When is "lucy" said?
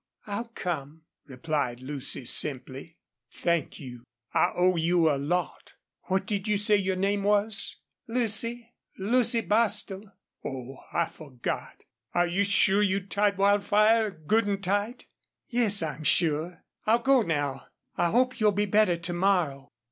1.79-2.25, 8.07-8.73, 8.97-9.41